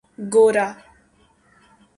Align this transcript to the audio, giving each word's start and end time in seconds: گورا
گورا 0.33 0.67